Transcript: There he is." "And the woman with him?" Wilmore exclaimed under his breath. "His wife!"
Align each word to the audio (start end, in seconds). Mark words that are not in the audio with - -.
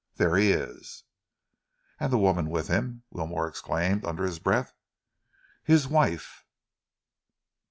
There 0.15 0.35
he 0.35 0.51
is." 0.51 1.03
"And 1.99 2.11
the 2.11 2.17
woman 2.17 2.49
with 2.49 2.69
him?" 2.69 3.03
Wilmore 3.11 3.47
exclaimed 3.47 4.03
under 4.03 4.23
his 4.25 4.39
breath. 4.39 4.73
"His 5.63 5.87
wife!" 5.87 6.43